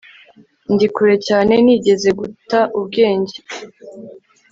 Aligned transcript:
ndi 0.73 0.87
kure 0.93 1.15
cyane? 1.27 1.53
nigeze 1.63 2.09
guta 2.19 2.59
ubwenge 2.79 3.37